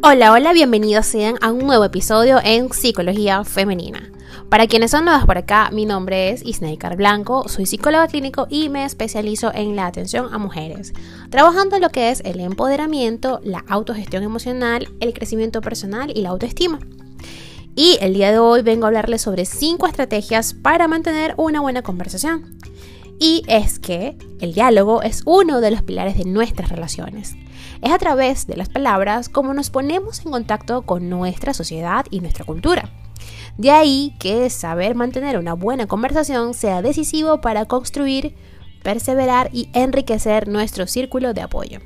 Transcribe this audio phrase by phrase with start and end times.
[0.00, 4.12] Hola, hola, bienvenidos sean a un nuevo episodio en Psicología Femenina.
[4.48, 8.68] Para quienes son nuevas por acá, mi nombre es Isneikar Blanco, soy psicóloga clínico y
[8.68, 10.92] me especializo en la atención a mujeres,
[11.30, 16.28] trabajando en lo que es el empoderamiento, la autogestión emocional, el crecimiento personal y la
[16.28, 16.78] autoestima.
[17.74, 21.82] Y el día de hoy vengo a hablarles sobre 5 estrategias para mantener una buena
[21.82, 22.56] conversación.
[23.18, 27.34] Y es que el diálogo es uno de los pilares de nuestras relaciones.
[27.82, 32.20] Es a través de las palabras como nos ponemos en contacto con nuestra sociedad y
[32.20, 32.92] nuestra cultura.
[33.56, 38.36] De ahí que saber mantener una buena conversación sea decisivo para construir,
[38.84, 41.80] perseverar y enriquecer nuestro círculo de apoyo.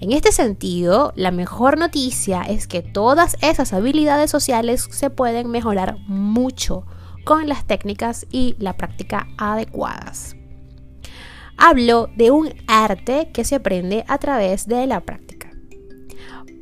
[0.00, 5.98] En este sentido, la mejor noticia es que todas esas habilidades sociales se pueden mejorar
[6.06, 6.86] mucho
[7.24, 10.39] con las técnicas y la práctica adecuadas.
[11.62, 15.50] Hablo de un arte que se aprende a través de la práctica.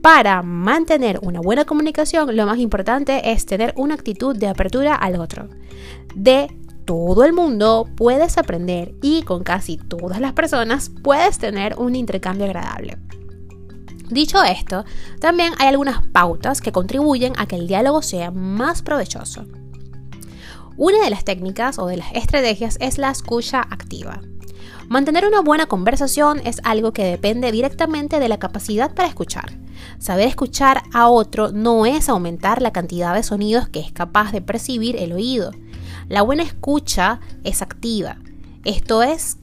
[0.03, 5.21] Para mantener una buena comunicación, lo más importante es tener una actitud de apertura al
[5.21, 5.49] otro.
[6.17, 6.49] De
[6.85, 12.47] todo el mundo puedes aprender y con casi todas las personas puedes tener un intercambio
[12.47, 12.99] agradable.
[14.11, 14.85] Dicho esto,
[15.21, 19.47] también hay algunas pautas que contribuyen a que el diálogo sea más provechoso.
[20.77, 24.23] Una de las técnicas o de las estrategias es la escucha activa.
[24.89, 29.53] Mantener una buena conversación es algo que depende directamente de la capacidad para escuchar.
[29.99, 34.41] Saber escuchar a otro no es aumentar la cantidad de sonidos que es capaz de
[34.41, 35.53] percibir el oído.
[36.09, 38.17] La buena escucha es activa.
[38.65, 39.37] Esto es,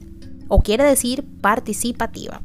[0.48, 2.40] o quiere decir, participativa.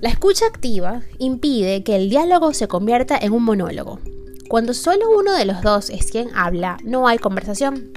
[0.00, 4.00] La escucha activa impide que el diálogo se convierta en un monólogo.
[4.48, 7.92] Cuando solo uno de los dos es quien habla, no hay conversación.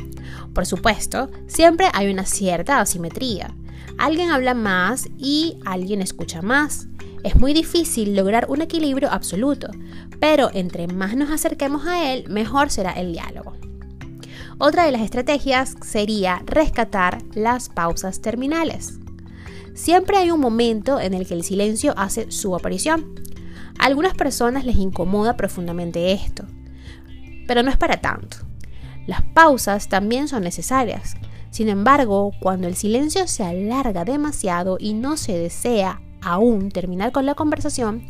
[0.54, 3.56] Por supuesto, siempre hay una cierta asimetría.
[3.98, 6.88] Alguien habla más y alguien escucha más.
[7.24, 9.70] Es muy difícil lograr un equilibrio absoluto,
[10.20, 13.54] pero entre más nos acerquemos a él, mejor será el diálogo.
[14.60, 19.00] Otra de las estrategias sería rescatar las pausas terminales.
[19.76, 23.22] Siempre hay un momento en el que el silencio hace su aparición.
[23.78, 26.46] A algunas personas les incomoda profundamente esto,
[27.48, 28.47] pero no es para tanto.
[29.08, 31.16] Las pausas también son necesarias.
[31.50, 37.26] Sin embargo, cuando el silencio se alarga demasiado y no se desea aún terminar con
[37.26, 38.06] la conversación,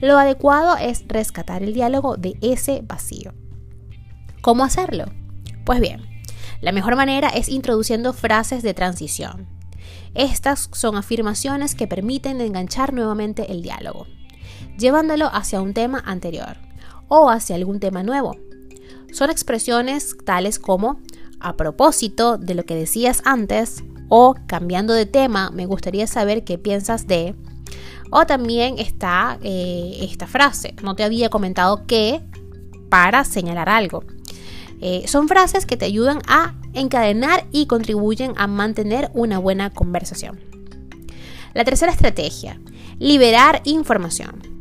[0.00, 3.32] lo adecuado es rescatar el diálogo de ese vacío.
[4.42, 5.06] ¿Cómo hacerlo?
[5.64, 6.02] Pues bien,
[6.60, 9.46] la mejor manera es introduciendo frases de transición.
[10.14, 14.06] Estas son afirmaciones que permiten enganchar nuevamente el diálogo,
[14.76, 16.58] llevándolo hacia un tema anterior
[17.08, 18.36] o hacia algún tema nuevo.
[19.12, 21.00] Son expresiones tales como
[21.38, 26.58] a propósito de lo que decías antes o cambiando de tema, me gustaría saber qué
[26.58, 27.34] piensas de.
[28.10, 32.20] O también está eh, esta frase, no te había comentado que
[32.88, 34.04] para señalar algo.
[34.80, 40.40] Eh, son frases que te ayudan a encadenar y contribuyen a mantener una buena conversación.
[41.54, 42.60] La tercera estrategia,
[42.98, 44.51] liberar información.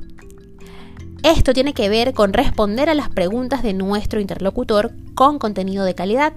[1.23, 5.93] Esto tiene que ver con responder a las preguntas de nuestro interlocutor con contenido de
[5.93, 6.33] calidad.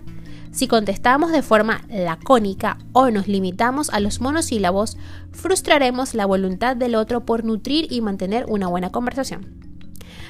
[0.52, 4.98] Si contestamos de forma lacónica o nos limitamos a los monosílabos,
[5.32, 9.64] frustraremos la voluntad del otro por nutrir y mantener una buena conversación.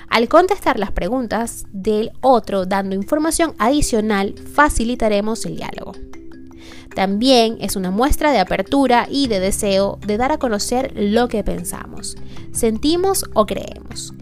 [0.08, 5.92] Al contestar las preguntas del otro dando información adicional, facilitaremos el diálogo.
[6.94, 11.42] También es una muestra de apertura y de deseo de dar a conocer lo que
[11.42, 12.16] pensamos,
[12.52, 14.14] sentimos o creemos.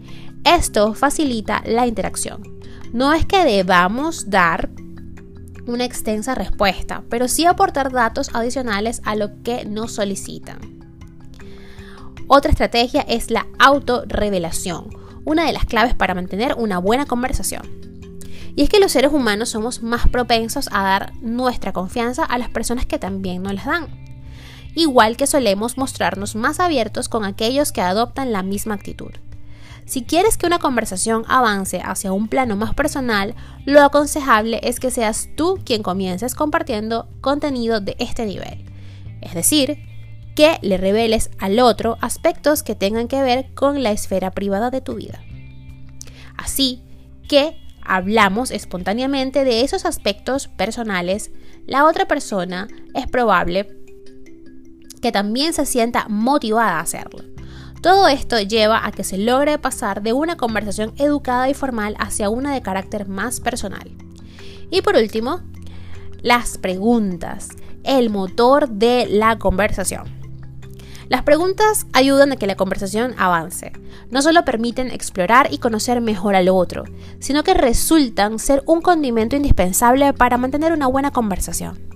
[0.43, 2.59] Esto facilita la interacción.
[2.91, 4.69] No es que debamos dar
[5.65, 10.59] una extensa respuesta, pero sí aportar datos adicionales a lo que nos solicitan.
[12.27, 17.63] Otra estrategia es la autorrevelación una de las claves para mantener una buena conversación.
[18.55, 22.49] Y es que los seres humanos somos más propensos a dar nuestra confianza a las
[22.49, 23.87] personas que también nos las dan.
[24.75, 29.11] Igual que solemos mostrarnos más abiertos con aquellos que adoptan la misma actitud.
[29.85, 33.35] Si quieres que una conversación avance hacia un plano más personal,
[33.65, 38.65] lo aconsejable es que seas tú quien comiences compartiendo contenido de este nivel.
[39.21, 39.77] Es decir,
[40.35, 44.81] que le reveles al otro aspectos que tengan que ver con la esfera privada de
[44.81, 45.21] tu vida.
[46.37, 46.81] Así
[47.27, 51.31] que hablamos espontáneamente de esos aspectos personales,
[51.67, 53.77] la otra persona es probable
[55.01, 57.32] que también se sienta motivada a hacerlo.
[57.83, 62.29] Todo esto lleva a que se logre pasar de una conversación educada y formal hacia
[62.29, 63.91] una de carácter más personal.
[64.71, 65.41] Y por último,
[66.21, 67.49] las preguntas,
[67.83, 70.05] el motor de la conversación.
[71.09, 73.73] Las preguntas ayudan a que la conversación avance.
[74.09, 76.85] No solo permiten explorar y conocer mejor al otro,
[77.19, 81.92] sino que resultan ser un condimento indispensable para mantener una buena conversación.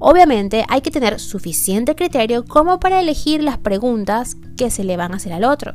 [0.00, 5.12] Obviamente hay que tener suficiente criterio como para elegir las preguntas que se le van
[5.12, 5.74] a hacer al otro.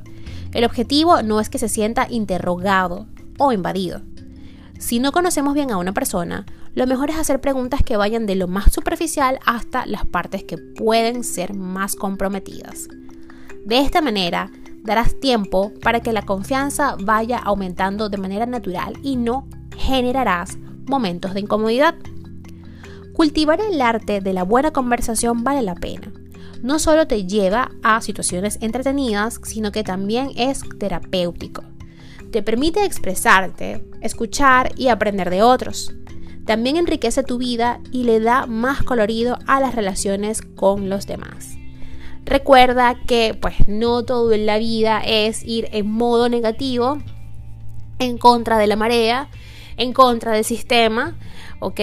[0.54, 4.02] El objetivo no es que se sienta interrogado o invadido.
[4.80, 8.36] Si no conocemos bien a una persona, lo mejor es hacer preguntas que vayan de
[8.36, 12.88] lo más superficial hasta las partes que pueden ser más comprometidas.
[13.66, 14.52] De esta manera,
[14.84, 19.48] darás tiempo para que la confianza vaya aumentando de manera natural y no
[19.78, 21.96] generarás momentos de incomodidad.
[23.14, 26.12] Cultivar el arte de la buena conversación vale la pena.
[26.62, 31.64] No solo te lleva a situaciones entretenidas, sino que también es terapéutico
[32.34, 35.94] te permite expresarte, escuchar y aprender de otros.
[36.46, 41.56] También enriquece tu vida y le da más colorido a las relaciones con los demás.
[42.26, 46.98] Recuerda que pues no todo en la vida es ir en modo negativo,
[48.00, 49.30] en contra de la marea,
[49.78, 51.16] en contra del sistema,
[51.60, 51.80] ¿ok?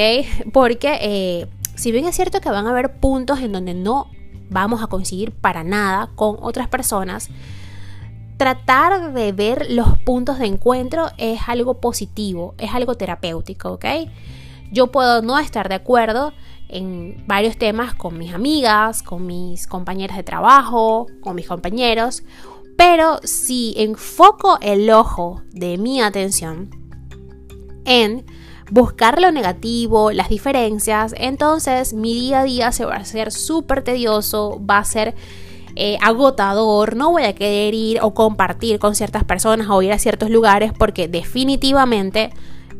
[0.53, 4.09] Porque eh, si bien es cierto que van a haber puntos en donde no
[4.51, 7.31] vamos a conseguir para nada con otras personas,
[8.37, 13.85] tratar de ver los puntos de encuentro es algo positivo, es algo terapéutico, ¿ok?
[14.73, 16.33] Yo puedo no estar de acuerdo
[16.69, 22.23] en varios temas con mis amigas, con mis compañeras de trabajo, con mis compañeros,
[22.77, 26.71] pero si enfoco el ojo de mi atención
[27.85, 28.25] en
[28.71, 33.83] buscar lo negativo, las diferencias, entonces mi día a día se va a hacer súper
[33.83, 35.15] tedioso, va a ser
[35.77, 39.99] eh, agotador, no voy a querer ir o compartir con ciertas personas o ir a
[39.99, 42.31] ciertos lugares porque definitivamente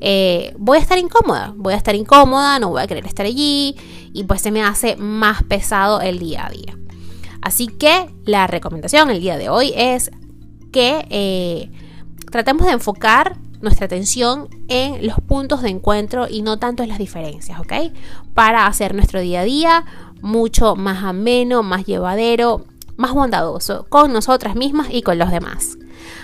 [0.01, 3.77] eh, voy a estar incómoda, voy a estar incómoda, no voy a querer estar allí
[4.13, 6.77] y pues se me hace más pesado el día a día.
[7.43, 10.11] Así que la recomendación el día de hoy es
[10.73, 11.71] que eh,
[12.31, 16.99] tratemos de enfocar nuestra atención en los puntos de encuentro y no tanto en las
[16.99, 17.73] diferencias, ¿ok?
[18.35, 19.85] Para hacer nuestro día a día
[20.23, 22.65] mucho más ameno, más llevadero
[23.01, 25.79] más bondadoso con nosotras mismas y con los demás.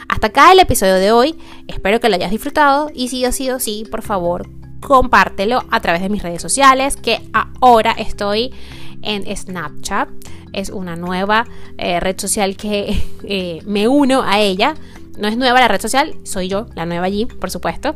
[0.09, 1.35] Hasta acá el episodio de hoy,
[1.67, 4.47] espero que lo hayas disfrutado y si ha sido así, por favor,
[4.81, 8.53] compártelo a través de mis redes sociales, que ahora estoy
[9.01, 10.09] en Snapchat.
[10.53, 11.47] Es una nueva
[11.79, 14.75] eh, red social que eh, me uno a ella.
[15.17, 17.95] No es nueva la red social, soy yo, la nueva allí, por supuesto.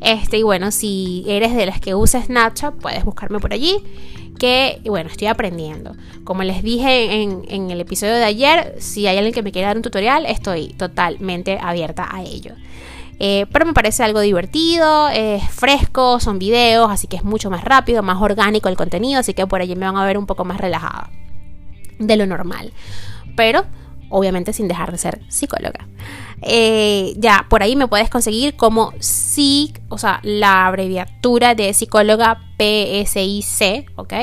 [0.00, 3.82] Este, y bueno, si eres de las que usa Snapchat, puedes buscarme por allí
[4.38, 5.94] que, bueno, estoy aprendiendo.
[6.24, 9.76] Como les dije en, el episodio de ayer, si hay alguien que me quiera dar
[9.76, 12.54] un tutorial, estoy totalmente abierta a ello.
[13.20, 17.64] Eh, pero me parece algo divertido, es fresco, son videos, así que es mucho más
[17.64, 20.44] rápido, más orgánico el contenido, así que por allí me van a ver un poco
[20.44, 21.10] más relajada
[21.98, 22.72] de lo normal.
[23.34, 23.64] Pero
[24.08, 25.88] obviamente sin dejar de ser psicóloga.
[26.42, 32.40] Eh, ya, por ahí me puedes conseguir como SIC, o sea, la abreviatura de psicóloga
[32.58, 34.14] PSIC, ¿ok?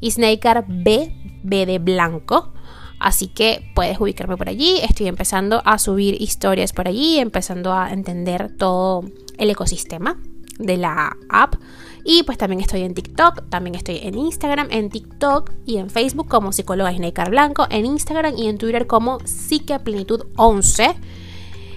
[0.00, 1.12] Y Snaker B,
[1.42, 2.52] B de blanco.
[2.98, 4.78] Así que puedes ubicarme por allí.
[4.82, 9.02] Estoy empezando a subir historias por allí, empezando a entender todo
[9.36, 10.16] el ecosistema
[10.58, 11.56] de la app.
[12.04, 16.28] Y pues también estoy en TikTok, también estoy en Instagram, en TikTok y en Facebook
[16.28, 20.94] como psicóloga Snaker Blanco, en Instagram y en Twitter como Psiqueplenitud 11.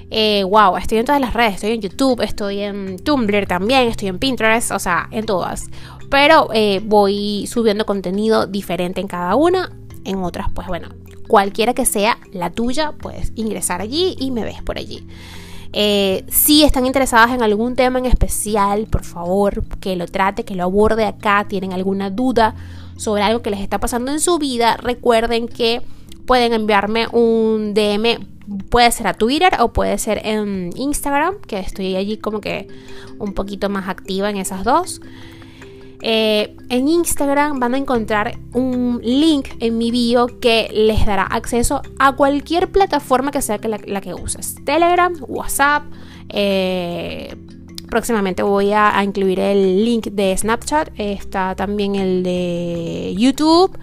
[0.09, 4.07] Eh, wow, estoy en todas las redes, estoy en YouTube, estoy en Tumblr también, estoy
[4.07, 5.69] en Pinterest, o sea, en todas.
[6.09, 9.71] Pero eh, voy subiendo contenido diferente en cada una.
[10.05, 10.89] En otras, pues bueno,
[11.27, 15.05] cualquiera que sea la tuya, puedes ingresar allí y me ves por allí.
[15.73, 20.55] Eh, si están interesadas en algún tema en especial, por favor, que lo trate, que
[20.55, 22.55] lo aborde acá, tienen alguna duda
[22.95, 25.81] sobre algo que les está pasando en su vida, recuerden que
[26.25, 28.17] pueden enviarme un DM,
[28.69, 32.67] puede ser a Twitter o puede ser en Instagram, que estoy allí como que
[33.19, 35.01] un poquito más activa en esas dos.
[36.03, 41.81] Eh, en Instagram van a encontrar un link en mi bio que les dará acceso
[41.97, 44.55] a cualquier plataforma que sea la, que uses.
[44.63, 45.83] Telegram, WhatsApp.
[46.29, 47.35] Eh,
[47.89, 50.89] próximamente voy a, incluir el link de Snapchat.
[50.97, 53.75] Está también el de YouTube.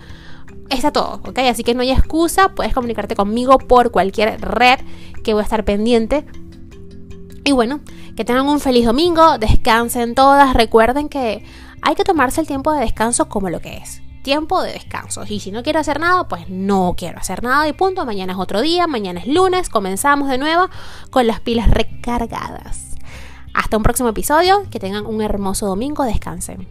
[0.71, 1.39] Está todo, ¿ok?
[1.51, 2.55] Así que no hay excusa.
[2.55, 4.81] Puedes comunicarte conmigo por cualquier red
[5.23, 6.25] que voy a estar pendiente.
[7.45, 7.81] Y bueno,
[8.17, 9.39] que tengan un feliz domingo.
[9.39, 10.55] Descansen todas.
[10.55, 11.45] Recuerden que
[11.83, 14.03] hay que tomarse el tiempo de descanso como lo que es.
[14.23, 15.25] Tiempo de descanso.
[15.29, 18.07] Y si no quiero hacer nada, pues no quiero hacer nada y punto.
[18.07, 20.69] Mañana es otro día, mañana es lunes, comenzamos de nuevo
[21.11, 22.95] con las pilas recargadas.
[23.53, 26.67] Hasta un próximo episodio, que tengan un hermoso domingo, descansen.